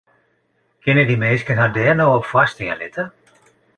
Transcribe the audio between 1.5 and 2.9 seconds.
har dêr no op foarstean